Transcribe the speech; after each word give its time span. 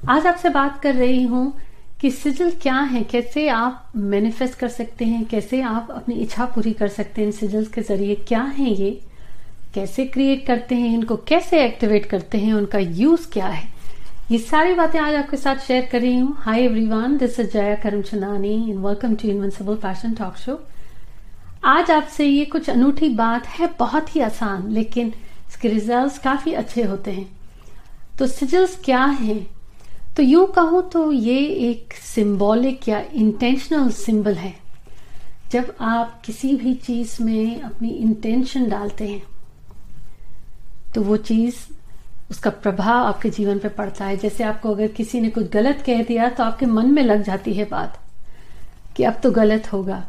आज 0.00 0.26
आपसे 0.26 0.48
बात 0.48 0.80
कर 0.82 0.94
रही 0.94 1.22
हूँ 1.22 1.52
कि 2.00 2.10
सिजल 2.10 2.50
क्या 2.62 2.74
है, 2.74 3.02
कैसे 3.02 3.48
आप 3.48 3.92
मैनिफेस्ट 3.96 4.58
कर 4.58 4.68
सकते 4.68 5.04
हैं, 5.04 5.24
कैसे 5.24 5.60
आप 5.62 5.90
अपनी 5.90 6.14
इच्छा 6.14 6.44
पूरी 6.44 6.72
कर 6.72 6.88
सकते 6.88 7.22
हैं, 7.22 7.30
सिजल्स 7.30 7.68
के 7.68 7.80
ज़रिए 7.80 8.14
क्या 8.28 8.42
है 8.42 8.70
ये, 8.70 8.90
कैसे 9.74 10.06
क्रिएट 10.06 10.46
करते 10.46 10.74
हैं, 10.74 10.94
इनको 10.94 11.16
कैसे 11.28 11.64
एक्टिवेट 11.64 12.06
करते 12.06 12.38
हैं, 12.38 12.54
उनका 12.54 12.78
यूज़ 12.78 13.28
क्या 13.32 13.46
है। 13.46 13.68
ये 14.30 14.38
सारी 14.38 14.74
बातें 14.74 14.98
आज 15.00 15.14
आपके 15.14 15.36
साथ 15.36 15.66
शेयर 15.66 15.88
कर 15.92 16.00
रही 16.00 16.18
हूँ। 16.18 16.34
Hi 16.38 16.62
everyone 16.62 17.16
this 17.18 17.38
is 17.40 17.52
Jaya 17.52 17.74
Karamchandani 17.74 18.54
and 18.70 18.84
welcome 18.86 19.14
to 19.14 19.28
invincible 19.28 19.76
fashion 19.76 20.14
talk 20.14 20.36
show 20.36 20.60
आज 21.66 21.90
आपसे 21.90 22.26
ये 22.26 22.44
कुछ 22.46 22.70
अनूठी 22.70 23.08
बात 23.14 23.46
है, 23.48 23.70
बहुत 23.78 24.16
ही 24.16 24.20
आसान, 24.22 24.68
लेकिन 24.70 25.12
इसके 25.48 25.68
रिजल्ट्स 25.68 26.18
काफ़ी 26.18 26.52
अच्छे 26.54 26.82
होते 26.82 27.10
हैं। 27.10 27.30
तो 28.18 28.26
सिजल्स 28.28 28.80
क्या 28.84 29.04
हैं? 29.04 29.46
तो 30.16 30.22
यूँ 30.22 30.46
कहूँ 30.52 30.82
तो 30.90 31.10
ये 31.12 31.38
एक 31.70 31.94
सिंबॉलिक 32.04 32.88
या 32.88 33.00
इंटेंशनल 33.14 33.90
सिंबल 33.90 34.34
है। 34.34 34.54
जब 35.52 35.74
आप 35.80 36.20
किसी 36.24 36.54
भी 36.56 36.74
चीज़ 36.76 37.22
में 37.22 37.60
अपनी 37.60 37.88
इंटेंशन 37.90 38.68
डालते 38.68 39.08
हैं 39.08 39.22
तो 40.94 41.02
वो 41.02 41.16
चीज़ 41.18 41.56
उसका 42.30 42.50
प्रभाव 42.52 43.04
आपके 43.04 43.30
जीवन 43.30 43.58
पे 43.58 43.68
पड़ता 43.68 44.04
है। 44.04 44.16
जैसे 44.16 44.44
आपको 44.44 44.70
अगर 44.70 44.88
किसी 44.88 45.20
ने 45.20 45.30
कुछ 45.30 45.50
गलत 45.50 45.82
कह 45.86 46.02
दिया 46.02 46.28
तो 46.28 46.44
आपके 46.44 46.66
मन 46.66 46.90
में 46.92 47.02
लग 47.02 47.22
जाती 47.22 47.54
है 47.54 47.64
बात 47.64 47.98
कि 48.96 49.04
अब 49.04 49.20
तो 49.22 49.30
गलत 49.30 49.72
होगा। 49.72 50.04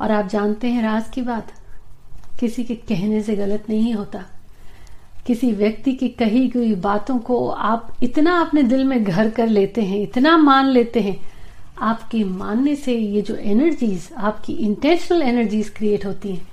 और 0.00 0.10
आप 0.10 0.28
जानते 0.28 0.68
हैं 0.68 0.82
राज 0.82 1.08
की 1.08 1.22
बात, 1.22 1.52
किसी 2.40 2.64
के 2.64 2.74
कहने 2.74 3.22
से 3.22 3.36
गलत 3.36 3.66
नहीं 3.68 3.94
होता। 3.94 4.24
किसी 5.26 5.50
व्यक्ति 5.52 5.92
की 5.92 6.08
कही 6.10 6.46
गई 6.48 6.74
बातों 6.76 7.18
को 7.18 7.46
आप 7.48 7.92
इतना 8.02 8.38
अपने 8.40 8.62
दिल 8.62 8.84
में 8.84 9.02
घर 9.04 9.30
कर 9.30 9.48
लेते 9.48 9.82
हैं, 9.82 10.00
इतना 10.00 10.36
मान 10.38 10.66
लेते 10.66 11.00
हैं, 11.00 11.16
आपके 11.80 12.22
मानने 12.24 12.74
से 12.76 12.96
ये 12.96 13.22
जो 13.22 13.34
एनर्जीज 13.36 14.08
आपकी 14.18 14.52
इंटेंशनल 14.54 15.22
एनर्जीज 15.22 15.68
क्रिएट 15.70 16.06
होती 16.06 16.32
हैं, 16.32 16.46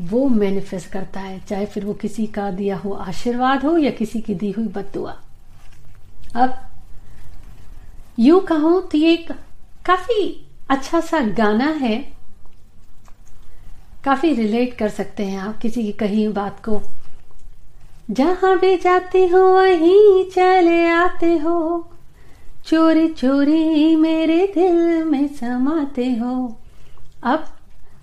वो 0.00 0.26
मैनिफेस्ट 0.28 0.90
करता 0.90 1.20
है, 1.20 1.38
चाहे 1.40 1.66
फिर 1.66 1.84
वो 1.84 1.94
किसी 1.94 2.26
का 2.26 2.50
दिया 2.50 2.76
हो 2.76 2.92
आशीर्वाद 2.92 3.64
हो 3.64 3.76
या 3.78 3.90
किसी 3.92 4.20
की 4.20 4.34
दी 4.34 4.50
हुई 4.50 4.66
बदुआ 4.68 5.16
अब, 6.36 6.54
यू 8.18 8.40
कहूँ 8.40 8.80
तो 8.88 8.98
ये 8.98 9.12
एक 9.12 9.32
काफ़ी 9.86 10.46
अच्छा 10.70 11.00
सा 11.02 11.20
गाना 11.34 11.70
है। 11.80 11.96
काफ़ी 14.04 14.32
रिलेट 14.34 14.76
कर 14.78 14.88
सकते 14.90 15.24
हैं 15.24 15.38
आप 15.38 15.58
किसी 15.58 15.82
की 15.82 15.92
कही 15.92 16.26
बात 16.30 16.58
को। 16.64 16.80
जहाँ 18.10 18.58
भी 18.58 18.76
जाते 18.76 19.26
हो, 19.26 19.40
वहीं 19.54 20.24
चले 20.30 20.86
आते 20.88 21.36
हो। 21.36 21.90
चोरी 22.66 23.06
चोरी 23.08 23.96
मेरे 23.96 24.46
दिल 24.54 25.04
में 25.04 25.26
समाते 25.28 26.10
हो। 26.12 26.34
अब 27.24 27.44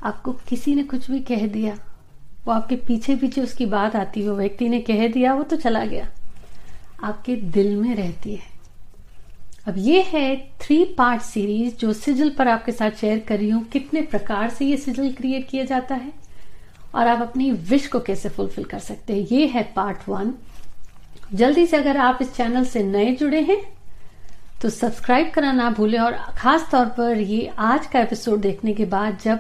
आपको 0.03 0.31
किसी 0.49 0.75
ने 0.75 0.83
कुछ 0.83 1.09
भी 1.11 1.19
कह 1.19 1.45
दिया, 1.47 1.73
वो 2.45 2.53
आपके 2.53 2.75
पीछे 2.77 3.16
पीछे 3.16 3.41
उसकी 3.41 3.66
बात 3.66 3.95
आती 3.95 4.27
वो 4.27 4.35
व्यक्ति 4.35 4.69
ने 4.69 4.79
कह 4.79 5.07
दिया, 5.07 5.33
वो 5.33 5.44
तो 5.44 5.55
चला 5.55 5.85
गया। 5.85 6.07
आपके 7.03 7.35
दिल 7.35 7.75
में 7.75 7.95
रहती 7.95 8.35
है। 8.35 8.49
अब 9.67 9.75
ये 9.77 10.02
है 10.03 10.35
थ्री 10.61 10.83
पार्ट 10.97 11.22
सीरीज़ 11.22 11.75
जो 11.75 11.94
सिजल 11.94 12.29
पर 12.29 12.47
आपके 12.47 12.72
साथ 12.72 12.91
शेयर 12.91 13.19
कर 13.19 13.38
रही 13.38 13.49
हूँ, 13.49 13.63
कितने 13.63 14.02
प्रकार 14.02 14.49
से 14.49 14.66
ये 14.66 14.77
सिजल 14.77 15.11
क्रिएट 15.11 15.49
किया 15.49 15.63
जाता 15.66 15.95
है। 15.95 16.13
और 16.95 17.08
आप 17.08 17.22
अपनी 17.22 17.52
विश 17.70 17.88
को 17.88 18.00
कैसे 18.00 18.30
फुलफिल 18.30 18.64
कर 18.64 18.80
सकते 18.80 19.14
हैं? 19.14 19.28
ये 19.31 19.45
है 19.47 19.64
पार्ट 19.75 20.09
वन 20.09 20.34
जल्दी 21.34 21.66
से 21.67 21.78
अगर 21.78 21.97
आप 21.97 22.20
इस 22.22 22.34
चैनल 22.36 22.66
से 22.66 22.84
नए 22.84 23.11
जुड़े 23.16 23.42
हैं 23.42 23.61
तो 24.61 24.70
सब्सक्राइब 24.70 25.30
करना 25.31 25.52
ना 25.52 25.69
भूलें 25.69 26.00
और 26.00 26.14
खास 26.38 26.67
तौर 26.72 26.86
पर 26.97 27.17
ये 27.17 27.45
आज 27.58 27.86
का 27.88 28.00
एपिसोड 28.00 28.42
देखने 28.42 28.73
के 28.73 28.86
बाद 28.86 29.17
जब 29.23 29.39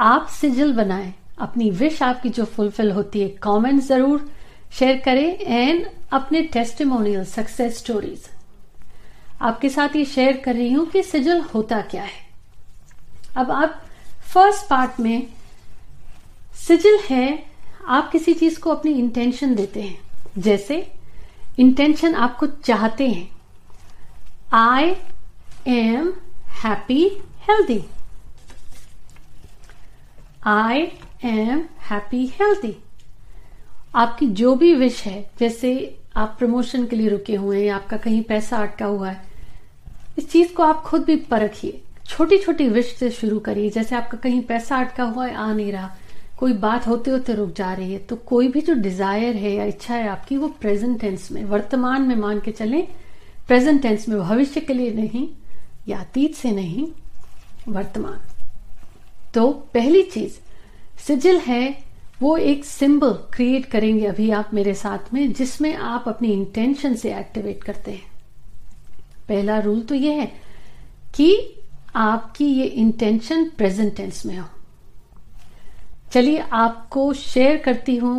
आप 0.00 0.28
सिजल 0.30 0.72
बनाएँ, 0.72 1.12
अपनी 1.38 1.70
विश 1.70 2.02
आपकी 2.02 2.28
जो 2.28 2.44
फुलफिल 2.44 2.90
होती 2.92 3.20
है 3.20 3.28
कमेंट 3.42 3.82
ज़रूर 3.82 4.30
शेयर 4.78 5.00
करें 5.04 5.38
एंड 5.38 5.86
अपने 6.12 6.42
टेस्टिमोनियल 6.52 7.24
सक्सेस 7.24 7.78
स्टोरीज 7.78 8.28
आपके 9.40 9.68
साथ 9.68 9.96
ये 9.96 10.04
शेयर 10.04 10.36
कर 10.36 10.54
रही 10.54 10.72
हूँ 10.72 10.86
कि 10.86 11.02
सिजल 11.02 11.40
होता 11.54 11.80
क्या 11.90 12.02
है। 12.02 12.20
अब 13.36 13.50
आप 13.50 13.80
फ़र्स्ट 14.32 14.68
पार्ट 14.70 15.00
में 15.00 15.26
सिजल 16.54 16.98
है, 17.10 17.46
आप 17.86 18.10
किसी 18.10 18.34
चीज़ 18.34 18.60
को 18.60 18.70
अपनी 18.70 18.92
इंटेंशन 18.92 19.54
देते 19.54 19.82
हैं। 19.82 19.98
जैसे 20.38 20.92
इंटेंशन 21.58 22.14
आपको 22.14 22.46
चाहते 22.46 23.08
हैं। 23.08 23.28
I 24.52 24.96
am 25.66 26.12
happy 26.48 27.04
healthy 27.48 27.84
I 30.46 30.80
am 31.24 31.64
happy 31.80 32.26
healthy 32.26 32.76
आपकी 33.94 34.26
जो 34.26 34.54
भी 34.54 34.74
विश 34.74 35.02
है, 35.04 35.30
जैसे 35.40 35.98
आप 36.16 36.36
प्रमोशन 36.38 36.86
के 36.86 36.96
लिए 36.96 37.08
रुके 37.08 37.34
हुए 37.34 37.64
हैं, 37.64 37.72
आपका 37.72 37.96
कहीं 37.96 38.22
पैसा 38.22 38.56
अटका 38.56 38.86
हुआ 38.86 39.10
है, 39.10 39.24
इस 40.18 40.30
चीज़ 40.30 40.52
को 40.52 40.62
आप 40.62 40.82
खुद 40.82 41.04
भी 41.04 41.16
परखिए। 41.16 41.82
छोटी 42.06 42.38
छोटी 42.38 42.68
विश 42.68 42.94
से 42.96 43.10
शुरू 43.10 43.38
करिए। 43.38 43.70
जैसे 43.70 43.96
आपका 43.96 44.18
कहीं 44.18 44.42
पैसा 44.42 44.76
अटका 44.76 45.04
हुआ 45.04 45.26
है, 45.26 45.34
आ 45.34 45.52
नहीं 45.52 45.72
रहा। 45.72 45.96
कोई 46.42 46.52
बात 46.52 46.86
होते 46.86 47.10
होते 47.10 47.34
रुक 47.34 47.52
जा 47.54 47.72
रही 47.72 47.92
है 47.92 47.98
तो 48.00 48.16
कोई 48.26 48.48
भी 48.48 48.60
जो 48.60 48.74
डिज़ायर 48.74 49.36
है 49.36 49.50
या 49.50 49.64
इच्छा 49.64 49.94
है 49.94 50.08
आपकी, 50.08 50.36
वो 50.36 50.46
प्रेजेंट 50.60 51.00
टेंस 51.00 51.30
में, 51.32 51.44
वर्तमान 51.44 52.02
में 52.02 52.14
मान 52.16 52.38
के 52.40 52.50
चले 52.52 52.80
प्रेजेंट 53.48 53.80
टेंस 53.82 54.08
में 54.08 54.18
भविष्य 54.18 54.60
के 54.60 54.74
लिए 54.74 54.92
नहीं, 54.92 55.28
या 55.88 55.98
अतीत 55.98 56.34
से 56.34 56.50
नहीं, 56.50 56.86
वर्तमान। 57.68 58.18
तो 59.34 59.50
पहली 59.74 60.02
चीज़ 60.04 60.38
सिजिल 61.06 61.38
है, 61.38 61.76
वो 62.22 62.36
एक 62.36 62.64
सिंबल 62.64 63.12
क्रिएट 63.34 63.66
करेंगे 63.66 64.06
अभी 64.06 64.30
आप 64.30 64.50
मेरे 64.54 64.74
साथ 64.74 65.12
में, 65.14 65.32
जिसमें 65.32 65.74
आप 65.74 66.08
अपनी 66.08 66.32
इंटेंशन 66.32 66.94
से 66.94 67.14
एक्टिवेट 67.18 67.62
करते 67.64 67.90
हैं। 67.90 68.10
पहला 69.28 69.58
रूल 69.58 69.80
तो 69.80 69.94
ये 69.94 70.14
है 70.14 70.26
कि 71.14 71.30
आपकी 71.96 72.46
ये 72.46 72.64
इंटेंशन 72.64 73.48
प्रेजेंट 73.48 73.94
टेंस 73.96 74.24
में 74.26 74.36
हो। 74.38 74.48
चलिए 76.12 76.42
आपको 76.52 77.12
शेयर 77.14 77.56
करती 77.56 77.96
हूँ 77.96 78.16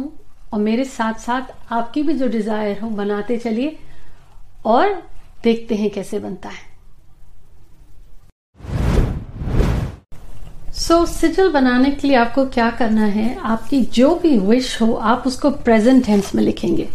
और 0.53 0.59
मेरे 0.59 0.83
साथ 0.85 1.19
साथ 1.19 1.73
आपकी 1.73 2.03
भी 2.03 2.13
जो 2.13 2.27
डिज़ायर 2.27 2.79
हो 2.79 2.89
बनाते 2.91 3.37
चलिए 3.37 3.77
और 4.65 4.93
देखते 5.43 5.75
हैं 5.75 5.89
कैसे 5.89 6.19
बनता 6.19 6.49
है। 6.49 6.71
सो 10.73 10.93
so, 10.95 11.07
सिजल 11.07 11.51
बनाने 11.51 11.91
के 11.91 12.07
लिए 12.07 12.17
आपको 12.17 12.45
क्या 12.45 12.69
करना 12.71 13.05
है? 13.05 13.35
आपकी 13.37 13.81
जो 13.93 14.13
भी 14.15 14.37
विश 14.39 14.81
हो 14.81 14.93
आप 14.93 15.23
उसको 15.27 15.49
प्रेजेंट 15.51 16.05
टेंस 16.05 16.33
में 16.35 16.43
लिखेंगे। 16.43 16.87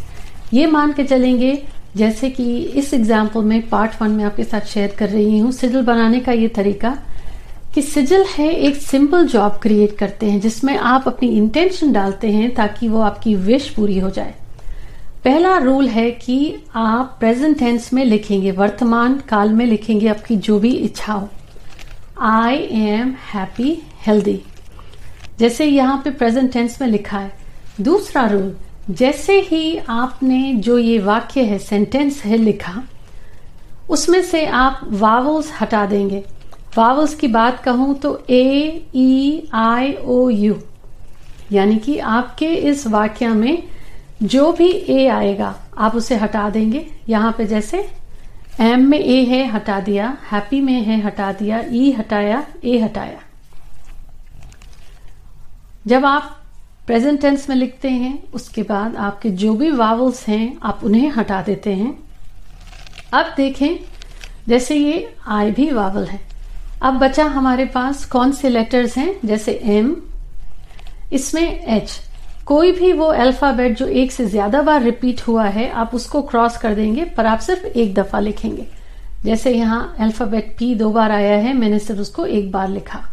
ये 0.53 0.67
मान 0.67 0.93
के 0.93 1.05
चलेंगे 1.05 1.53
जैसे 1.97 2.31
कि 2.31 2.57
इस 2.59 2.93
एग्ज़ाम्पल 2.95 3.45
में 3.45 3.69
पार्ट 3.69 4.03
वन 4.03 4.11
में 4.11 4.25
आपके 4.25 4.45
साथ 4.45 4.67
शेयर 4.67 4.95
कर 4.99 5.09
रही 5.09 5.39
हूँ। 5.39 5.53
सिजल 5.53 5.83
बनाने 5.83 6.21
का 6.21 6.33
ये 6.33 6.49
तरीका 6.49 6.97
कि 7.79 7.83
सिजल 7.83 8.25
है 8.29 8.49
एक 8.51 8.77
सिंपल 8.77 9.27
जॉब 9.27 9.59
क्रिएट 9.63 9.97
करते 9.99 10.27
हैं, 10.27 10.39
जिसमें 10.41 10.77
आप 10.77 11.05
अपनी 11.07 11.29
इंटेंशन 11.31 11.93
डालते 11.93 12.29
हैं 12.29 12.55
ताकि 12.55 12.89
वो 12.89 13.01
आपकी 13.01 13.35
विश 13.35 13.69
पूरी 13.71 13.99
हो 13.99 14.09
जाए। 14.11 14.35
पहला 15.25 15.57
रूल 15.59 15.89
है 15.89 16.11
कि 16.13 16.55
आप 16.75 17.15
प्रेजेंट 17.21 17.59
टेंस 17.59 17.93
में 17.93 18.05
लिखेंगे, 18.05 18.51
वर्तमान 18.51 19.15
काल 19.29 19.53
में 19.53 19.65
लिखेंगे 19.67 20.09
आपकी 20.09 20.37
जो 20.37 20.59
भी 20.59 20.71
इच्छा 20.71 21.13
हो। 21.13 21.29
आई 22.21 22.57
एम 22.57 23.15
हैप्पी 23.33 23.77
हेल्दी 24.07 24.41
जैसे 25.39 25.67
यहाँ 25.67 26.01
पे 26.05 26.11
प्रेजेंट 26.13 26.53
टेंस 26.53 26.81
में 26.81 26.89
लिखा 26.89 27.19
है। 27.19 27.31
दूसरा 27.81 28.27
रूल 28.27 28.55
जैसे 28.91 29.39
ही 29.41 29.77
आपने 29.91 30.53
जो 30.57 30.79
ये 30.79 30.99
वाक्य 30.99 31.45
है 31.45 31.59
सेंटेंस 31.59 32.23
है 32.25 32.37
लिखा, 32.37 32.83
उसमें 33.91 34.23
से 34.23 34.45
आप 34.47 34.81
वावल्स 34.85 35.53
हटा 35.61 35.85
देंगे। 35.87 36.25
वावल्स 36.79 37.15
की 37.15 37.29
बात 37.29 37.63
कहूँ 37.63 37.95
तो 37.99 38.11
ए 38.31 38.43
ई 38.95 39.49
आई 39.55 39.93
ओ 39.95 40.29
यू 40.31 40.57
यानी 41.53 41.77
कि 41.79 41.99
आपके 41.99 42.55
इस 42.71 42.87
वाक्य 42.87 43.29
में 43.29 43.63
जो 44.23 44.51
भी 44.53 44.69
ए 44.71 45.07
आएगा, 45.09 45.55
आप 45.79 45.95
उसे 45.95 46.17
हटा 46.17 46.49
देंगे। 46.51 46.87
यहाँ 47.09 47.33
पे 47.33 47.47
जैसे 47.47 47.89
एम 48.61 48.87
में 48.87 48.99
ए 48.99 49.25
है, 49.25 49.45
हटा 49.51 49.79
दिया। 49.81 50.17
हैप्पी 50.31 50.61
में 50.61 50.81
है, 50.83 51.01
हटा 51.03 51.31
दिया। 51.33 51.63
ई 51.73 51.91
हटाया 51.93 52.45
ए 52.65 52.79
हटाया। 52.79 53.21
जब 55.87 56.05
आप 56.05 56.35
प्रेजेंट 56.87 57.21
टेंस 57.21 57.49
में 57.51 57.57
लिखते 57.57 57.91
हैं, 57.91 58.23
उसके 58.33 58.63
बाद 58.63 58.97
आपके 58.97 59.31
जो 59.33 59.55
भी 59.55 59.71
वावल्स 59.73 60.27
हैं, 60.29 60.59
आप 60.63 60.81
उन्हें 60.85 61.11
हटा 61.11 61.43
देते 61.43 61.75
हैं। 61.75 61.99
अब 63.13 63.35
देखें, 63.37 63.79
जैसे 64.49 64.77
ये 64.77 65.15
आई 65.29 65.51
भी 65.51 65.71
वावल 65.71 66.07
है। 66.07 66.21
अब 66.83 66.99
बचा 66.99 67.25
हमारे 67.27 67.65
पास 67.67 68.05
कौन 68.07 68.33
से 68.33 68.49
लेटर्स 68.49 68.97
हैं? 68.97 69.15
जैसे 69.25 69.53
एम 69.69 69.97
इसमें 71.13 71.65
एच 71.67 72.01
कोई 72.47 72.73
भी 72.73 72.93
वो 72.93 73.07
अल्फ़ाबेट 73.15 73.77
जो 73.79 73.87
एक 73.87 74.13
से 74.13 74.25
ज़्यादा 74.27 74.61
बार 74.63 74.83
रिपीट 74.83 75.21
हुआ 75.23 75.45
है, 75.47 75.69
आप 75.71 75.95
उसको 75.95 76.23
क्रॉस 76.23 76.57
कर 76.57 76.75
देंगे, 76.75 77.05
पर 77.07 77.27
आप 77.27 77.39
सिर्फ़ 77.41 77.67
एक 77.67 77.95
दफ़ा 77.95 78.21
लिखेंगे। 78.21 78.67
जैसे 79.25 79.53
यहाँ 79.53 79.97
अल्फ़ाबेट 80.01 80.55
पी 80.59 80.75
दो 80.75 80.91
बार 80.91 81.13
आया 81.13 81.37
है, 81.37 81.53
मैंने 81.55 81.79
सिर्फ़ 81.79 82.01
उसको 82.01 82.27
एक 82.27 82.51
बार 82.53 82.69
लिखा। 82.69 83.05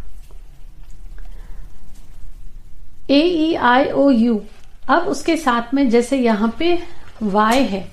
ए 3.10 3.22
ई 3.22 3.54
आई 3.56 3.86
ओ 3.86 4.10
यू 4.12 4.42
अब 4.90 5.08
उसके 5.08 5.38
साथ 5.38 5.74
में 5.74 5.90
जैसे 5.90 6.18
यहाँ 6.18 6.56
पे 6.60 6.78
वाई 7.24 7.64
है 7.66 7.86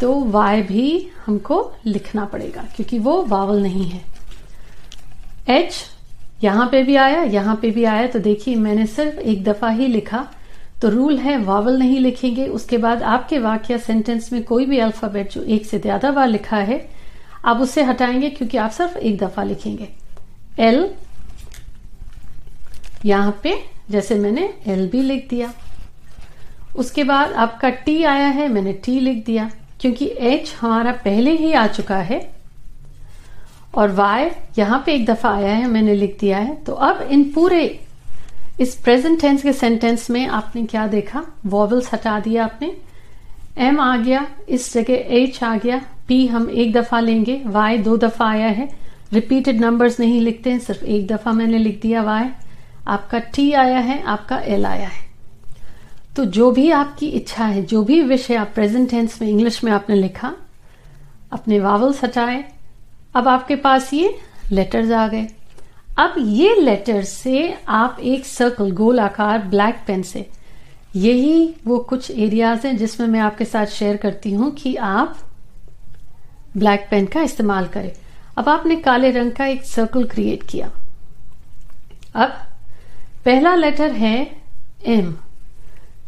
तो 0.00 0.14
वाई 0.26 0.62
भी 0.62 1.10
हमको 1.26 1.72
लिखना 1.86 2.24
पड़ेगा, 2.24 2.62
क्योंकि 2.76 2.98
वो 2.98 3.22
वावल 3.24 3.62
नहीं 3.62 3.84
है। 3.84 4.11
एच 5.46 5.74
यहाँ 6.42 6.68
पे 6.68 6.82
भी 6.82 6.96
आया, 6.96 7.22
यहाँ 7.22 7.54
पे 7.56 7.70
भी 7.70 7.84
आया 7.84 8.06
तो 8.06 8.18
देखिए 8.18 8.54
मैंने 8.56 8.86
सिर्फ़ 8.86 9.18
एक 9.20 9.44
दफ़ा 9.44 9.68
ही 9.70 9.86
लिखा। 9.86 10.26
तो 10.82 10.88
रूल 10.88 11.18
है 11.18 11.36
वावल 11.38 11.78
नहीं 11.78 11.98
लिखेंगे। 12.00 12.46
उसके 12.48 12.78
बाद 12.78 13.02
आपके 13.04 13.38
वाक्य 13.38 13.78
सेंटेंस 13.78 14.32
में 14.32 14.42
कोई 14.44 14.66
भी 14.66 14.78
अल्फ़ाबेट 14.78 15.32
जो 15.32 15.42
एक 15.42 15.66
से 15.66 15.78
ज़्यादा 15.78 16.10
बार 16.10 16.28
लिखा 16.28 16.56
है, 16.58 16.88
आप 17.44 17.60
उससे 17.60 17.82
हटाएँगे 17.82 18.30
क्योंकि 18.30 18.58
आप 18.58 18.70
सिर्फ़ 18.70 18.96
एक 18.96 19.18
दफ़ा 19.18 19.42
लिखेंगे। 19.42 19.88
एल 20.60 20.88
यहाँ 23.04 23.38
पे 23.42 23.54
जैसे 23.90 24.14
मैंने 24.14 24.52
एल 24.66 24.88
भी 24.88 25.02
लिख 25.02 25.28
दिया। 25.30 25.52
उसके 26.76 27.04
बाद 27.04 27.32
आपका 27.34 27.68
टी 27.70 28.02
आया 28.04 28.26
है, 28.26 28.48
मैंने 28.48 28.72
टी 28.74 28.98
लिख 29.00 29.24
दिया। 29.26 29.50
क्योंकि 29.80 30.10
एच 30.20 30.54
हमारा 30.60 30.92
पहले 30.94 31.30
ही 31.30 31.52
आ 31.52 31.66
चुका 31.68 31.96
है 31.98 32.20
और 33.74 33.92
वाई 33.92 34.30
यहाँ 34.58 34.82
पे 34.86 34.94
एक 34.94 35.06
दफ़ा 35.06 35.30
आया 35.30 35.54
है, 35.54 35.66
मैंने 35.66 35.94
लिख 35.94 36.16
दिया 36.20 36.38
है। 36.38 36.54
तो 36.56 36.72
अब 36.72 37.00
इन 37.02 37.24
पूरे, 37.32 37.80
इस 38.60 38.74
प्रेजेंट 38.74 39.20
टेंस 39.20 39.42
के 39.42 39.52
सेंटेंस 39.52 40.10
में 40.10 40.26
आपने 40.26 40.64
क्या 40.64 40.86
देखा? 40.86 41.24
वॉवल्स 41.46 41.92
हटा 41.94 42.18
दिया 42.20 42.44
आपने। 42.44 42.74
एम 43.58 43.80
आ 43.80 43.96
गया, 43.96 44.26
इस 44.48 44.72
जगह 44.74 45.14
एच 45.16 45.42
आ 45.44 45.56
गया 45.56 45.80
पी 46.08 46.26
हम 46.26 46.48
एक 46.50 46.72
दफ़ा 46.72 47.00
लेंगे 47.00 47.42
वाई 47.46 47.78
दो 47.78 47.96
दफ़ा 47.96 48.28
आया 48.28 48.48
है। 48.48 48.68
रिपीटेड 49.12 49.60
नंबर्स 49.60 49.98
नहीं 50.00 50.20
लिखते 50.20 50.50
हैं, 50.50 50.58
सिर्फ़ 50.58 50.84
एक 50.84 51.06
दफ़ा 51.06 51.32
मैंने 51.32 51.58
लिख 51.58 51.80
दिया 51.80 52.02
वाई 52.02 52.28
आपका 52.86 53.18
टी 53.18 53.52
आया 53.52 53.78
है, 53.78 54.02
आपका 54.02 54.38
एल 54.38 54.66
आया 54.66 54.88
है। 54.88 55.10
तो 56.16 56.24
जो 56.24 56.50
भी 56.50 56.70
आपकी 56.70 57.08
इच्छा 57.08 57.44
है, 57.44 57.62
जो 57.62 57.82
भी 57.84 58.00
विषय 58.02 58.34
आप 58.34 58.50
प्रेजेंट 58.54 58.90
टेंस 58.90 59.20
में 59.22 59.28
इंग्लिश 59.28 59.62
में 59.64 59.72
आपने 59.72 59.96
लिखा, 59.96 60.32
अपने 61.32 61.60
वावल्स 61.60 62.02
हटाए 62.04 62.44
अब 63.14 63.28
आपके 63.28 63.56
पास 63.56 63.92
ये 63.94 64.18
लेटर्स 64.52 64.90
आ 64.90 65.06
गए। 65.08 65.26
अब 65.98 66.14
ये 66.18 66.54
लेटर 66.56 67.02
से 67.04 67.54
आप 67.70 67.96
एक 68.02 68.26
सर्कल 68.26 68.70
गोल 68.72 69.00
आकार 69.00 69.38
ब्लैक 69.40 69.82
पेन 69.86 70.02
से, 70.02 70.26
यही 70.96 71.54
वो 71.66 71.78
कुछ 71.80 72.10
एरियाज़ 72.10 72.66
हैं 72.66 72.76
जिसमें 72.76 73.06
मैं 73.06 73.20
आपके 73.20 73.44
साथ 73.44 73.66
शेयर 73.68 73.96
करती 73.96 74.32
हूँ 74.32 74.50
कि 74.52 74.74
आप 74.76 75.18
ब्लैक 76.56 76.86
पेन 76.90 77.06
का 77.06 77.22
इस्तेमाल 77.22 77.66
करें। 77.66 77.90
अब 78.38 78.48
आपने 78.48 78.76
काले 78.78 79.10
रंग 79.10 79.32
का 79.32 79.46
एक 79.46 79.64
सर्कल 79.64 80.04
क्रिएट 80.04 80.42
किया। 80.50 80.70
अब 82.16 82.32
पहला 83.24 83.54
लेटर 83.54 83.92
है 83.92 84.16
एम 84.86 85.14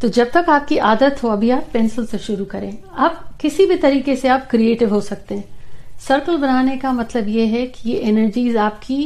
तो 0.02 0.08
जब 0.08 0.30
तक 0.30 0.50
आपकी 0.50 0.78
आदत 0.78 1.22
हो, 1.22 1.28
अभी 1.28 1.50
आप 1.50 1.68
पेंसिल 1.72 2.06
से 2.06 2.18
शुरू 2.18 2.44
करें। 2.44 2.76
आप 2.96 3.36
किसी 3.40 3.66
भी 3.66 3.76
तरीके 3.76 4.16
से 4.16 4.28
आप 4.28 4.46
क्रिएटिव 4.50 4.94
हो 4.94 5.00
सकते 5.00 5.34
हैं। 5.34 5.44
सर्कल 6.04 6.36
बनाने 6.36 6.76
का 6.78 6.92
मतलब 6.92 7.28
ये 7.28 7.46
है 7.46 7.66
कि 7.66 7.90
ये 7.90 7.98
एनर्जीज 8.00 8.56
आपकी 8.58 8.98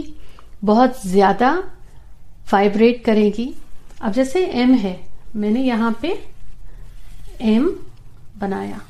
बहुत 0.65 1.07
ज़्यादा 1.07 1.53
वाइब्रेट 2.53 3.05
करेगी। 3.05 3.53
अब 4.03 4.13
जैसे 4.13 4.45
एम 4.55 4.75
है, 4.75 4.99
मैंने 5.37 5.63
यहाँ 5.63 5.97
पे 6.03 6.09
एम 7.45 7.69
बनाया। 8.39 8.81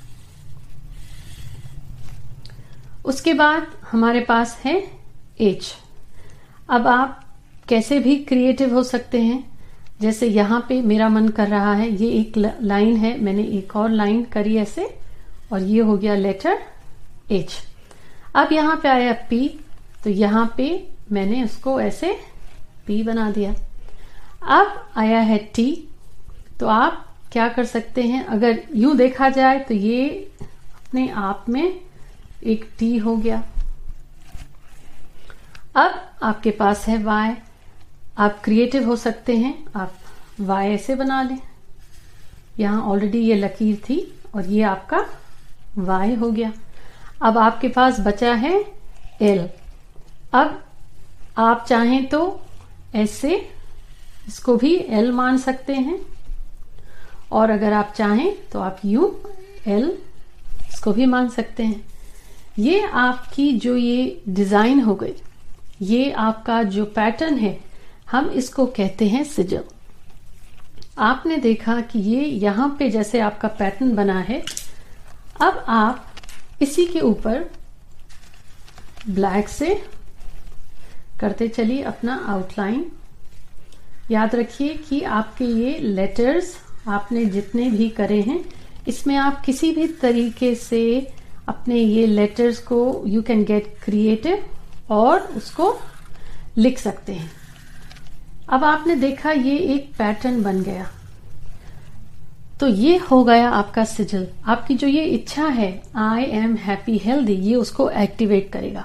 उसके 3.05 3.35
बाद 3.35 3.67
हमारे 3.91 4.21
पास 4.21 4.59
है 4.65 4.77
एच 5.41 5.75
अब 6.69 6.87
आप 6.87 7.25
कैसे 7.69 7.99
भी 8.01 8.17
क्रिएटिव 8.25 8.75
हो 8.75 8.83
सकते 8.85 9.21
हैं। 9.21 9.45
जैसे 10.01 10.27
यहाँ 10.29 10.65
पे 10.69 10.81
मेरा 10.83 11.09
मन 11.09 11.29
कर 11.31 11.49
रहा 11.49 11.73
है, 11.75 11.91
ये 11.93 12.11
एक 12.11 12.37
लाइन 12.39 12.97
है, 12.97 13.19
मैंने 13.21 13.43
एक 13.59 13.77
और 13.77 13.91
लाइन 13.91 14.23
करी 14.33 14.57
ऐसे, 14.57 14.89
और 15.53 15.63
ये 15.63 15.81
हो 15.81 15.97
गया 15.97 16.15
लेटर 16.17 16.59
एच 17.31 17.63
अब 18.39 18.53
यहाँ 18.53 18.77
पे 18.83 18.89
आया 18.89 19.13
पी 19.31 19.49
तो 20.05 20.11
यहाँ 20.11 20.53
पे 20.57 20.67
मैंने 21.13 21.43
उसको 21.45 21.81
ऐसे 21.81 22.13
पी 22.87 23.03
बना 23.03 23.31
दिया। 23.31 23.55
अब 24.53 24.91
आया 24.97 25.21
है 25.21 25.39
टी 25.55 25.71
तो 26.61 26.67
आप 26.69 27.05
क्या 27.33 27.49
कर 27.49 27.65
सकते 27.65 28.03
हैं? 28.03 28.25
अगर 28.27 28.63
यूँ 28.75 28.97
देखा 28.97 29.29
जाए 29.31 29.59
तो 29.59 29.75
ये 29.75 30.09
अपने 30.41 31.09
आप 31.11 31.45
में 31.49 31.81
एक 32.45 32.69
टी 32.79 32.97
हो 32.99 33.17
गया। 33.17 33.43
अब 35.77 36.01
आपके 36.23 36.51
पास 36.51 36.87
है 36.89 37.03
वाई 37.03 37.35
आप 38.19 38.41
क्रिएटिव 38.45 38.87
हो 38.87 38.97
सकते 38.97 39.37
हैं। 39.37 39.55
आप 39.77 39.95
वाई 40.41 40.69
ऐसे 40.69 40.95
बना 40.95 41.23
लें। 41.23 41.39
यहाँ 42.59 42.83
ऑलरेडी 42.83 43.19
ये 43.21 43.35
लकीर 43.35 43.77
थी 43.89 44.01
और 44.35 44.47
ये 44.47 44.63
आपका 44.65 45.05
वाई 45.79 46.15
हो 46.15 46.31
गया। 46.31 46.53
अब 47.23 47.39
आपके 47.39 47.69
पास 47.69 48.01
बचा 48.01 48.33
है 48.35 48.55
एल 49.23 49.49
अब 50.35 50.63
आप 51.39 51.65
चाहें 51.69 52.07
तो 52.09 52.21
ऐसे 52.95 53.37
इसको 54.29 54.57
भी 54.57 54.75
एल 54.91 55.11
मान 55.13 55.39
सकते 55.39 55.75
हैं। 55.75 55.99
और 57.33 57.51
अगर 57.51 57.73
आप 57.73 57.93
चाहें 57.97 58.35
तो 58.53 58.61
आप 58.61 58.81
यू 58.85 59.15
एल 59.67 59.87
इसको 60.69 60.93
भी 60.93 61.07
मान 61.07 61.29
सकते 61.29 61.63
हैं। 61.63 61.85
ये 62.59 62.81
आपकी 62.83 63.53
जो 63.59 63.77
ये 63.77 64.23
डिज़ाइन 64.29 64.81
हो 64.81 64.95
गई, 64.95 65.15
ये 65.83 66.11
आपका 66.13 66.63
जो 66.65 66.85
पैटर्न 66.87 67.39
है, 67.39 67.59
हम 68.11 68.31
इसको 68.33 68.67
कहते 68.69 69.09
हैं 69.09 69.25
सिजल 69.27 69.65
आपने 71.01 71.37
देखा 71.39 71.81
कि 71.83 71.99
ये 72.01 72.25
यहाँ 72.25 72.69
पे 72.79 72.89
जैसे 72.91 73.21
आपका 73.21 73.49
पैटर्न 73.51 73.95
बना 73.95 74.19
है, 74.21 74.43
अब 75.41 75.65
आप 75.69 76.08
इसी 76.61 76.87
के 76.87 77.01
ऊपर 77.01 77.45
ब्लैक 79.09 79.49
से 79.49 79.75
करते 81.21 81.49
चलिए 81.49 81.83
अपना 81.83 82.15
आउटलाइन 82.29 82.87
याद 84.11 84.35
रखिए 84.35 84.75
कि 84.89 85.01
आपके 85.03 85.45
ये 85.45 85.79
लेटर्स 85.79 86.57
आपने 86.89 87.25
जितने 87.25 87.69
भी 87.71 87.89
करे 87.89 88.21
हैं, 88.21 88.45
इसमें 88.89 89.17
आप 89.17 89.41
किसी 89.45 89.73
भी 89.73 89.87
तरीके 90.03 90.55
से 90.55 90.83
अपने 91.49 91.77
ये 91.77 92.07
लेटर्स 92.07 92.59
को 92.59 93.03
यू 93.07 93.23
कैन 93.23 93.45
गेट 93.45 93.75
क्रिएटिव 93.85 94.45
और 94.91 95.21
उसको 95.37 95.77
लिख 96.59 96.79
सकते 96.79 97.13
हैं। 97.13 97.31
अब 98.49 98.65
आपने 98.65 98.95
देखा 98.97 99.31
ये 99.31 99.57
एक 99.75 99.93
पैटर्न 99.99 100.43
बन 100.43 100.63
गया। 100.63 100.91
तो 102.61 102.67
ये 102.67 102.97
हो 103.01 103.23
गया 103.25 103.49
आपका 103.51 103.85
सिजल 103.85 104.27
आपकी 104.47 104.75
जो 104.75 104.87
ये 104.87 105.05
इच्छा 105.05 105.47
है 105.47 105.71
आई 105.97 106.25
एम 106.25 106.55
हैप्पी 106.57 106.97
हेल्दी 106.99 107.33
ये 107.33 107.55
उसको 107.55 107.89
एक्टिवेट 107.91 108.51
करेगा। 108.53 108.85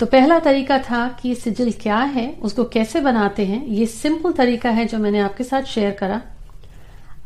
तो 0.00 0.06
पहला 0.06 0.38
तरीका 0.38 0.78
था 0.78 1.06
कि 1.22 1.34
सिजल 1.34 1.70
क्या 1.72 1.98
है, 1.98 2.26
उसको 2.42 2.64
कैसे 2.64 3.00
बनाते 3.00 3.44
हैं, 3.46 3.64
ये 3.66 3.86
सिंपल 3.86 4.32
तरीका 4.32 4.70
है 4.70 4.84
जो 4.84 4.98
मैंने 4.98 5.20
आपके 5.20 5.44
साथ 5.44 5.62
शेयर 5.64 5.90
करा। 5.90 6.20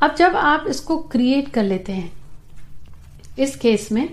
अब 0.02 0.14
जब 0.14 0.37
आप 0.37 0.64
इसको 0.68 0.97
क्रिएट 1.12 1.49
कर 1.49 1.62
लेते 1.62 1.92
हैं, 1.92 2.11
इस 3.38 3.56
केस 3.56 3.90
में, 3.92 4.08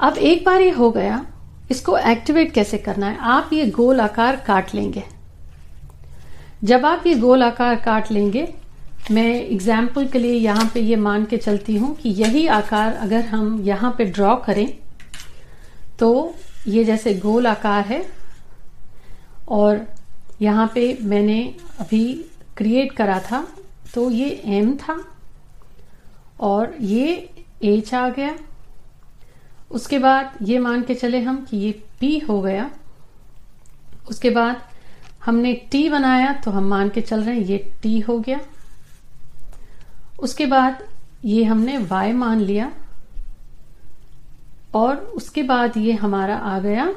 अब 0.00 0.16
एक 0.16 0.44
बार 0.44 0.60
ये 0.60 0.70
हो 0.70 0.90
गया, 0.90 1.24
इसको 1.70 1.96
एक्टिवेट 1.98 2.52
कैसे 2.52 2.78
करना 2.78 3.06
है, 3.06 3.18
आप 3.18 3.50
ये 3.52 3.66
गोल 3.66 4.00
आकार 4.00 4.36
काट 4.36 4.74
लेंगे। 4.74 5.04
जब 6.64 6.86
आप 6.86 7.06
ये 7.06 7.14
गोल 7.14 7.42
आकार 7.42 7.76
काट 7.76 8.10
लेंगे 8.12 8.48
मैं 9.10 9.32
एग्ज़ाम्पल 9.40 10.06
के 10.08 10.18
लिए 10.18 10.34
यहाँ 10.34 10.70
पे 10.74 10.80
ये 10.80 10.96
मान 10.96 11.24
के 11.24 11.36
चलती 11.36 11.76
हूँ 11.76 11.94
कि 11.96 12.08
यही 12.10 12.46
आकार 12.50 12.92
अगर 12.92 13.24
हम 13.24 13.60
यहाँ 13.64 13.94
पे 13.98 14.04
ड्रॉ 14.06 14.34
करें 14.36 14.66
तो 15.98 16.34
ये 16.68 16.84
जैसे 16.84 17.12
गोल 17.14 17.46
आकार 17.46 17.84
है 17.86 18.04
और 19.48 19.86
यहाँ 20.42 20.66
पे 20.74 20.96
मैंने 21.02 21.38
अभी 21.80 22.02
क्रिएट 22.56 22.92
करा 22.92 23.18
था 23.20 23.46
तो 23.94 24.10
ये 24.10 24.30
एम 24.56 24.74
था 24.78 24.96
और 26.40 26.74
ये 26.82 27.14
एच 27.64 27.92
आ 27.94 28.08
गया। 28.08 28.34
उसके 29.70 29.98
बाद 29.98 30.32
ये 30.42 30.58
मान 30.58 30.82
के 30.82 30.94
चले 30.94 31.20
हम 31.20 31.44
कि 31.44 31.56
ये 31.56 31.70
पी 32.00 32.18
हो 32.20 32.40
गया। 32.42 32.70
उसके 34.10 34.30
बाद 34.30 34.60
हमने 35.24 35.52
टी 35.70 35.88
बनाया 35.88 36.32
तो 36.44 36.50
हम 36.50 36.68
मान 36.68 36.88
के 36.88 37.00
चल 37.00 37.22
रहे 37.22 37.34
हैं, 37.34 37.44
ये 37.44 37.72
टी 37.82 37.98
हो 38.00 38.18
गया। 38.18 38.40
उसके 40.18 40.46
बाद 40.46 40.84
ये 41.24 41.44
हमने 41.44 41.78
वाई 41.78 42.12
मान 42.12 42.40
लिया 42.40 42.70
और 44.74 44.96
उसके 45.16 45.42
बाद 45.42 45.76
ये 45.76 45.92
हमारा 45.92 46.36
आ 46.36 46.58
गया 46.58 46.88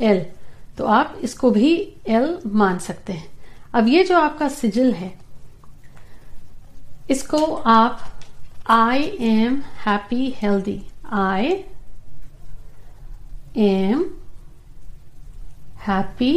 एल 0.00 0.24
तो 0.78 0.84
आप 0.84 1.18
इसको 1.22 1.50
भी 1.50 1.72
एल 2.08 2.38
मान 2.46 2.78
सकते 2.78 3.12
हैं। 3.12 3.28
अब 3.74 3.88
ये 3.88 4.04
जो 4.04 4.18
आपका 4.18 4.48
सिजिल 4.48 4.92
है, 4.94 5.12
इसको 7.10 7.44
आप 7.54 8.00
I 8.70 9.02
am 9.20 9.60
happy 9.86 10.30
healthy 10.36 10.80
I 11.12 11.52
am 13.56 14.04
happy 15.86 16.34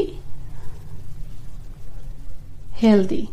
healthy 2.74 3.28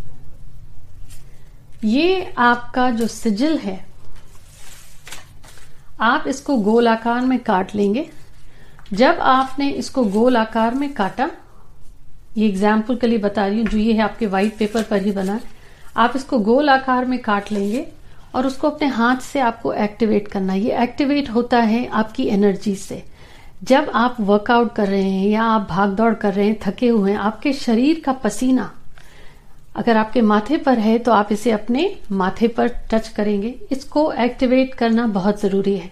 ये 1.84 2.32
आपका 2.38 2.90
जो 2.90 3.06
सिजिल 3.06 3.56
है, 3.58 3.84
आप 6.00 6.24
इसको 6.28 6.56
गोल 6.58 6.88
आकार 6.88 7.20
में 7.20 7.38
काट 7.38 7.74
लेंगे। 7.74 8.08
जब 8.92 9.18
आपने 9.22 9.68
इसको 9.70 10.04
गोल 10.06 10.36
आकार 10.36 10.74
में 10.74 10.92
काटा, 10.94 11.30
ये 12.36 12.48
एग्ज़ाम्पल 12.48 12.96
के 12.96 13.06
लिए 13.06 13.18
बता 13.18 13.46
रही 13.46 13.58
हूँ, 13.58 13.66
जो 13.68 13.78
ये 13.78 13.92
है 13.92 14.02
आपके 14.02 14.26
व्हाइट 14.26 14.56
पेपर 14.58 14.82
पर 14.82 15.02
ही 15.02 15.12
बना। 15.12 15.40
आप 15.96 16.12
इसको 16.16 16.38
गोल 16.40 16.68
आकार 16.70 17.04
में 17.04 17.18
काट 17.18 17.52
लेंगे 17.52 17.86
और 18.34 18.46
उसको 18.46 18.70
अपने 18.70 18.88
हाथ 18.88 19.20
से 19.22 19.40
आपको 19.40 19.72
एक्टिवेट 19.74 20.28
करना 20.28 20.54
ये 20.54 20.82
एक्टिवेट 20.82 21.30
होता 21.30 21.58
है 21.60 21.86
आपकी 21.88 22.26
एनर्जी 22.28 22.74
से। 22.76 23.02
जब 23.62 23.90
आप 23.94 24.16
वर्कआउट 24.20 24.74
कर 24.74 24.88
रहे 24.88 25.02
हैं 25.02 25.28
या 25.28 25.42
आप 25.44 25.66
भाग 25.70 25.90
दौड़ 25.90 26.14
कर 26.14 26.34
रहे 26.34 26.46
हैं, 26.46 26.58
थके 26.62 26.88
हुए 26.88 27.10
हैं, 27.10 27.18
आपके 27.18 27.52
शरीर 27.54 28.02
का 28.04 28.12
पसीना 28.14 28.70
अगर 29.76 29.96
आपके 29.96 30.20
माथे 30.20 30.56
पर 30.56 30.78
है 30.78 30.98
तो 30.98 31.12
आप 31.12 31.32
इसे 31.32 31.50
अपने 31.50 31.98
माथे 32.12 32.48
पर 32.48 32.68
टच 32.90 33.08
करेंगे। 33.08 33.54
इसको 33.72 34.12
एक्टिवेट 34.12 34.74
करना 34.74 35.06
बहुत 35.06 35.40
ज़रूरी 35.40 35.76
है। 35.76 35.90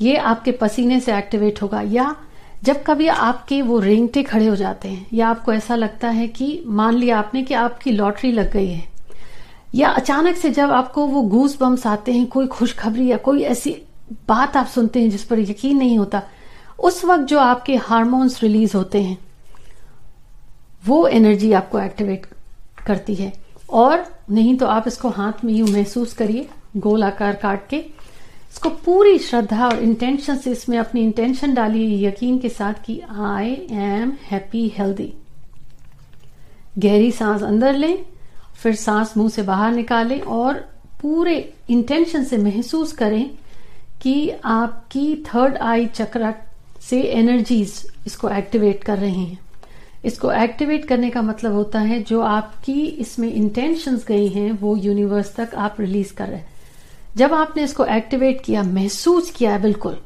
ये 0.00 0.16
आपके 0.16 0.52
पसीने 0.52 1.00
से 1.00 1.16
एक्टिवेट 1.18 1.62
होगा। 1.62 1.80
या 1.80 2.14
जब 2.62 2.82
कभी 2.82 3.06
आपके 3.06 3.62
वो 3.62 3.78
रेंगटे 3.78 4.22
खड़े 4.22 4.46
हो 4.46 4.56
जाते 4.56 4.88
हैं, 4.88 5.06
या 5.12 5.28
आपको 5.28 5.52
ऐसा 5.52 5.74
लगता 5.74 6.08
है 6.08 6.28
कि 6.28 6.62
मान 6.66 6.94
लिया 6.94 7.18
आपने 7.18 7.42
कि 7.42 7.54
आपकी 7.54 7.92
लॉटरी 7.92 8.32
लग 8.32 8.52
गई 8.52 8.68
है, 8.68 8.84
या 9.74 9.88
अचानक 9.88 10.36
से 10.36 10.50
जब 10.50 10.70
आपको 10.70 11.06
वो 11.06 11.22
गूस 11.22 11.60
बम्स 11.60 11.86
आते 11.86 12.12
हैं, 12.12 12.26
कोई 12.26 12.46
खुशखबरी 12.46 13.06
या 13.06 13.16
कोई 13.16 13.42
ऐसी 13.42 13.76
बात 14.28 14.56
आप 14.56 14.66
सुनते 14.66 15.00
हैं 15.00 15.10
जिस 15.10 15.24
पर 15.24 15.38
यकीन 15.38 15.76
नहीं 15.76 15.98
होता, 15.98 16.22
उस 16.78 17.04
वक्त 17.04 17.24
जो 17.24 17.38
आपके 17.38 17.76
हार्मोन्स 17.76 18.42
रिलीज़ 18.42 18.76
होते 18.76 19.02
हैं, 19.02 19.18
वो 20.86 21.06
एनर्जी 21.06 21.52
आपको 21.52 21.80
एक्टिवेट 21.80 22.26
करती 22.86 23.14
है। 23.14 23.32
और 23.70 24.04
नहीं 24.30 24.56
तो 24.58 24.66
आप 24.66 24.86
इसको 24.88 25.08
हाथ 25.10 25.44
में 25.44 25.52
यूँ 25.54 25.68
महसूस 25.68 26.12
करिए, 26.12 26.48
गोल 26.76 27.04
आकार 27.04 27.34
काट 27.34 27.68
के। 27.68 27.76
इसको 27.76 28.68
पूरी 28.84 29.18
श्रद्धा 29.18 29.66
और 29.66 29.82
इंटेंशन 29.82 30.36
से 30.36 30.50
इसमें 30.52 30.78
अपनी 30.78 31.02
इंटेंशन 31.02 31.54
डालिए, 31.54 32.06
यकीन 32.06 32.38
के 32.38 32.48
साथ 32.48 32.84
कि 32.84 33.00
आई 33.10 33.52
एम 33.72 34.12
हैप्पी 34.22 34.68
हेल्दी 34.78 35.12
गहरी 36.78 37.10
सांस 37.12 37.42
अंदर 37.42 37.74
लें, 37.74 38.04
फिर 38.54 38.74
सांस 38.74 39.16
मुँह 39.16 39.28
से 39.28 39.42
बाहर 39.42 39.72
निकालें 39.72 40.20
और 40.20 40.54
पूरे 41.02 41.38
इंटेंशन 41.70 42.24
से 42.24 42.36
महसूस 42.38 42.92
करें 42.92 43.30
कि 44.02 44.30
आपकी 44.44 45.14
थर्ड 45.26 45.56
आई 45.56 45.86
चक्र 45.86 46.34
से 46.82 47.00
एनर्जीज 47.02 47.82
इसको 48.06 48.28
एक्टिवेट 48.28 48.82
कर 48.84 48.98
रही 48.98 49.24
हैं। 49.24 49.38
इसको 50.04 50.30
एक्टिवेट 50.32 50.84
करने 50.84 51.10
का 51.10 51.22
मतलब 51.22 51.52
होता 51.52 51.80
है 51.80 52.02
जो 52.02 52.20
आपकी 52.20 52.80
इसमें 52.86 53.32
इंटेंशंस 53.32 54.04
गई 54.06 54.28
हैं, 54.28 54.50
वो 54.52 54.76
यूनिवर्स 54.76 55.34
तक 55.36 55.54
आप 55.54 55.80
रिलीज़ 55.80 56.12
कर 56.14 56.28
रहे 56.28 56.36
हैं। 56.36 56.52
जब 57.16 57.32
आपने 57.34 57.62
इसको 57.64 57.84
एक्टिवेट 57.84 58.40
किया, 58.44 58.62
महसूस 58.62 59.30
किया 59.30 59.58
बिल्कुल, 59.58 59.96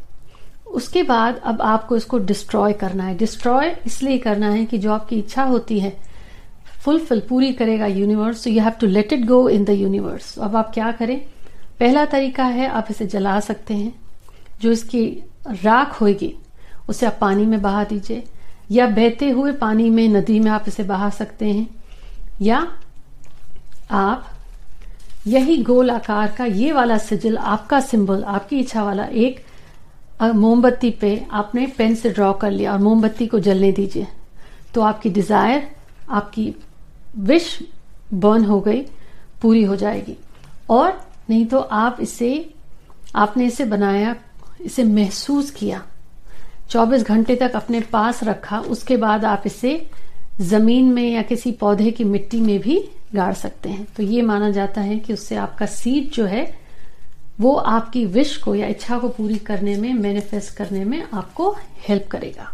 उसके 0.67 1.03
बाद 1.03 1.41
अब 1.45 1.63
आपको 1.63 1.97
इसको 1.97 2.19
डिस्ट्रॉय 2.19 2.73
करना 2.73 3.05
है। 3.05 3.17
डिस्ट्रॉय 3.17 3.77
इसलिए 3.87 4.19
करना 4.19 4.51
है 4.51 4.65
कि 4.65 4.79
जो 4.79 4.93
आपकी 4.93 5.19
इच्छा 5.19 5.45
होती 5.45 5.79
है 5.81 5.97
फुलफिल 6.85 7.21
पूरी 7.21 7.53
करेगा 7.53 7.87
universe 7.87 8.47
you 8.47 8.63
have 8.63 8.73
to 8.81 8.87
let 8.87 9.13
it 9.13 9.25
go 9.27 9.49
in 9.49 9.65
the 9.65 9.71
universe 9.71 10.39
अब 10.39 10.57
आप 10.57 10.75
क्या 10.75 10.91
करें? 10.93 11.21
पहला 11.81 12.05
तरीका 12.05 12.45
है, 12.45 12.69
आप 12.69 12.87
इसे 12.91 13.07
जला 13.07 13.39
सकते 13.41 13.75
हैं। 13.75 13.93
जो 14.63 14.73
इसकी 14.73 15.07
राख 15.65 16.01
होगी, 16.01 16.35
उसे 16.89 17.07
आप 17.07 17.19
पानी 17.21 17.47
में 17.47 17.61
बहा 17.63 17.85
दीजिए। 17.85 18.23
या 18.71 18.87
बहते 18.87 19.29
हुए 19.31 19.53
पानी 19.55 19.89
में, 19.91 20.09
नदी 20.09 20.39
में 20.41 20.51
आप 20.51 20.65
इसे 20.69 20.83
बहा 20.85 21.11
सकते 21.11 21.47
हैं, 21.47 21.69
या 22.43 22.67
आप 23.91 24.27
यही 25.27 25.57
गोल 25.63 25.91
आकार 25.91 26.35
का, 26.39 26.45
ये 26.45 26.73
वाला 26.73 26.99
सिजिल, 26.99 27.37
आपका 27.37 27.81
सिंबल, 27.81 28.23
आपकी 28.25 28.59
इच्छा 28.61 28.83
वाला 28.85 29.05
एक 29.05 29.45
मोमबत्ती 30.23 30.91
पे 30.91 31.27
आपने 31.31 31.67
पेन 31.79 31.95
से 31.95 32.11
ड्रॉ 32.11 32.33
कर 32.35 32.51
लिया 32.51 32.73
और 32.73 32.79
मोमबत्ती 32.79 33.27
को 33.27 33.39
जलने 33.39 33.73
दीजिए। 33.73 34.07
तो 34.75 34.81
आपकी 34.81 35.11
डिज़ायर, 35.11 35.69
आपकी 36.11 36.55
विश 37.19 37.59
बर्न 38.15 38.45
हो 38.45 38.61
गई, 38.61 38.81
पूरी 39.43 39.63
हो 39.65 39.77
जाएगी। 39.77 40.17
और 40.71 41.01
नहीं 41.31 41.45
तो 41.47 41.59
आप 41.59 41.97
इसे, 42.01 42.55
आपने 43.17 43.47
इसे 43.47 43.65
बनाया, 43.65 44.15
इसे 44.61 44.85
महसूस 44.85 45.51
किया। 45.51 45.83
24 46.71 47.03
घंटे 47.03 47.37
तक 47.37 47.53
अपने 47.53 47.81
पास 47.81 48.23
रखा, 48.25 48.59
उसके 48.61 48.97
बाद 48.97 49.25
आप 49.25 49.43
इसे 49.47 49.91
ज़मीन 50.41 50.93
में 50.93 51.11
या 51.13 51.23
किसी 51.23 51.53
पौधे 51.53 51.91
की 51.91 52.05
मिट्टी 52.05 52.41
में 52.41 52.59
भी 52.61 52.91
गाड़ 53.15 53.33
सकते 53.35 53.69
हैं। 53.69 53.87
तो 53.97 54.03
ये 54.03 54.23
माना 54.23 54.51
जाता 54.51 54.81
है 54.81 54.99
कि 54.99 55.13
उससे 55.13 55.37
आपका 55.37 55.67
सीड 55.67 56.11
जो 56.11 56.25
है, 56.25 56.59
वो 57.41 57.55
आपकी 57.55 58.05
विश 58.07 58.37
को 58.37 58.55
या 58.55 58.67
इच्छा 58.67 58.99
को 58.99 59.09
पूरी 59.09 59.37
करने 59.39 59.77
में 59.77 59.93
मैनिफेस्ट 59.95 60.57
करने 60.57 60.85
में 60.85 61.03
आपको 61.15 61.51
हेल्प 61.89 62.09
करेगा। 62.11 62.51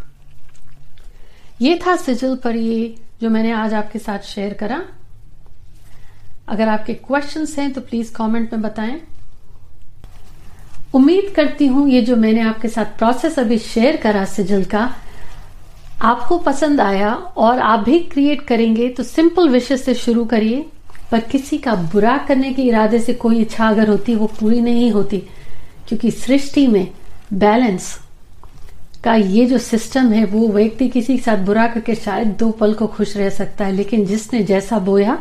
ये 1.61 1.81
था 1.87 1.97
सिजल 1.97 2.37
पर 2.37 2.57
ये 2.57 2.95
जो 3.23 3.31
मैंने 3.31 3.53
आज 3.53 3.75
आपके 3.75 3.99
साथ 3.99 4.19
शेयर 4.19 4.55
करा। 4.55 4.83
अगर 6.49 6.69
आपके 6.69 6.95
क्वेश्चंस 6.95 7.59
हैं 7.59 7.73
तो 7.73 7.81
प्लीज़ 7.81 8.13
कमेंट 8.13 8.53
में 8.53 8.63
बताएँ। 8.63 9.01
उम्मीद 10.95 11.33
करती 11.37 11.67
हूँ 11.67 11.89
ये 11.91 12.01
जो 12.03 12.17
मैंने 12.17 12.41
आपके 12.43 12.69
साथ 12.69 12.99
प्रोसेस 12.99 13.39
अभी 13.39 13.59
शेयर 13.59 13.97
करा 13.97 14.25
सिजल 14.27 14.65
का, 14.65 14.95
आपको 16.03 16.39
पसंद 16.41 16.81
आया 16.81 17.13
और 17.13 17.59
आप 17.61 17.81
भी 17.81 17.99
क्रिएट 18.01 18.41
करेंगे 18.47 18.89
तो 18.89 19.03
सिंपल 19.03 19.49
विशेष 19.49 19.81
से 19.81 19.95
शुरू 19.95 20.25
करिए, 20.25 20.65
पर 21.11 21.21
किसी 21.23 21.59
का 21.59 21.75
बुरा 21.93 22.17
करने 22.29 22.53
के 22.53 22.63
इरादे 22.63 22.99
से 22.99 23.15
कोई 23.15 23.41
इच्छा 23.41 23.69
अगर 23.69 23.89
होती, 23.89 24.15
वो 24.15 24.27
पूरी 24.41 24.61
नहीं 24.61 24.91
होती, 24.93 25.19
क्योंकि 25.89 26.11
सृष्टि 26.11 26.67
में 26.67 26.89
बैलेंस 27.33 27.97
का 29.05 29.15
ये 29.15 29.45
जो 29.47 29.59
सिस्टम 29.59 30.13
है, 30.13 30.25
वो 30.25 30.49
व्यक्ति 30.49 30.89
किसी 30.89 31.17
के 31.17 31.23
साथ 31.23 31.45
बुरा 31.47 31.67
करके 31.67 31.95
शायद 31.95 32.29
दो 32.39 32.51
पल 32.51 32.75
को 32.75 32.87
खुश 32.87 33.17
रह 33.17 33.31
सकता 33.31 33.65
है, 33.65 33.73
लेकिन 33.73 34.05
जिसने 34.07 34.43
जैसा 34.43 34.79
बोया, 34.81 35.19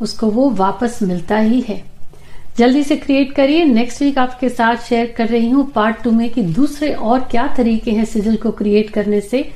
उसको 0.00 0.30
वो 0.30 0.48
वापस 0.52 0.98
मिलता 1.02 1.36
ही 1.38 1.60
है। 1.60 1.82
जल्दी 2.58 2.82
से 2.84 2.96
क्रिएट 2.96 3.32
करिए। 3.34 3.64
नेक्स्ट 3.64 4.02
वीक 4.02 4.18
आपके 4.18 4.48
साथ 4.48 4.76
शेयर 4.78 5.12
कर 5.16 5.28
रही 5.28 5.50
हूँ 5.50 5.66
पार्ट 5.72 6.02
टू 6.02 6.10
में 6.10 6.28
कि 6.30 6.42
दूसरे 6.42 6.92
और 6.92 7.20
क्या 7.30 7.46
तरीके 7.56 7.90
हैं 7.90 8.04
सिजल 8.04 8.36
को 8.36 8.50
क्रिएट 8.52 8.90
करने 8.90 9.20
से 9.22 9.48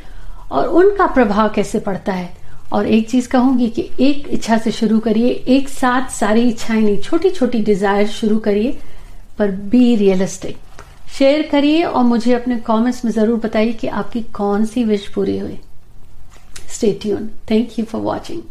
और 0.50 0.66
उनका 0.68 1.06
प्रभाव 1.08 1.52
कैसे 1.54 1.78
पड़ता 1.80 2.12
है। 2.12 2.28
और 2.72 2.86
एक 2.86 3.08
चीज़ 3.10 3.28
कहूँगी 3.28 3.68
कि 3.68 3.88
एक 4.00 4.28
इच्छा 4.30 4.58
से 4.58 4.70
शुरू 4.72 4.98
करिए। 5.00 5.30
एक 5.48 5.68
साथ 5.68 6.10
सारी 6.10 6.48
इच्छाएँ 6.48 6.80
नहीं 6.80 6.98
छोटी 6.98 7.30
छोटी 7.30 7.62
डिज़ायर 7.62 8.06
शुरू 8.08 8.38
करिए, 8.38 8.78
पर 9.38 9.50
बी 9.50 9.94
रियलिस्टिक 9.96 10.56
शेयर 11.18 11.48
करिए 11.52 11.82
और 11.82 12.04
मुझे 12.04 12.32
अपने 12.34 12.56
कमेंट्स 12.66 13.04
में 13.04 13.12
ज़रूर 13.12 13.38
बताइए 13.40 13.72
कि 13.72 13.86
आपकी 13.88 14.22
कौन 14.34 14.64
सी 14.64 14.84
विश 14.84 15.08
पूरी 15.14 15.38
हुई। 15.38 15.58
Stay 16.70 16.92
tune 17.02 17.28
thank 17.50 17.78
you 17.78 17.84
for 17.84 18.00
watching 18.02 18.42